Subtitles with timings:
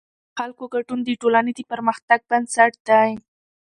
[0.03, 0.03] د
[0.37, 3.09] خلکو ګډون د ټولنې د پرمختګ بنسټ دی